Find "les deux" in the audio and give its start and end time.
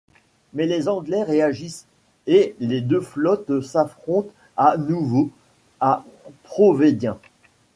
2.59-3.01